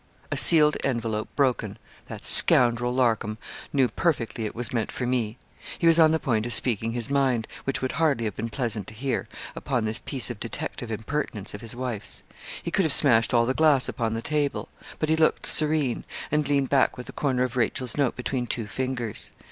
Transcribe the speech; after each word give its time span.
A 0.31 0.35
sealed 0.35 0.77
envelope 0.83 1.29
broken. 1.35 1.77
That 2.07 2.25
scoundrel, 2.25 2.91
Larcom, 2.91 3.37
knew 3.71 3.87
perfectly 3.87 4.45
it 4.45 4.55
was 4.55 4.73
meant 4.73 4.91
for 4.91 5.05
me. 5.05 5.37
He 5.77 5.85
was 5.85 5.99
on 5.99 6.09
the 6.09 6.17
point 6.17 6.47
of 6.47 6.53
speaking 6.53 6.93
his 6.93 7.11
mind, 7.11 7.47
which 7.65 7.83
would 7.83 7.91
hardly 7.91 8.25
have 8.25 8.35
been 8.35 8.49
pleasant 8.49 8.87
to 8.87 8.95
hear, 8.95 9.27
upon 9.55 9.85
this 9.85 9.99
piece 9.99 10.31
of 10.31 10.39
detective 10.39 10.89
impertinence 10.89 11.53
of 11.53 11.61
his 11.61 11.75
wife's. 11.75 12.23
He 12.63 12.71
could 12.71 12.81
have 12.83 12.91
smashed 12.91 13.31
all 13.31 13.45
the 13.45 13.53
glass 13.53 13.87
upon 13.87 14.15
the 14.15 14.23
table. 14.23 14.69
But 14.97 15.09
he 15.09 15.15
looked 15.15 15.45
serene, 15.45 16.03
and 16.31 16.49
leaned 16.49 16.71
back 16.71 16.97
with 16.97 17.05
the 17.05 17.13
corner 17.13 17.43
of 17.43 17.55
Rachel's 17.55 17.95
note 17.95 18.15
between 18.15 18.47
two 18.47 18.65
fingers. 18.65 19.31